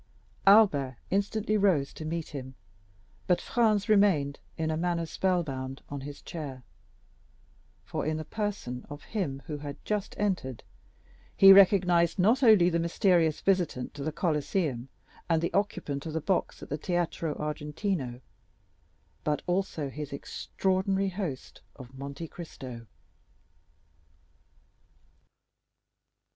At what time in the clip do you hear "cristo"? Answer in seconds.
22.27-22.87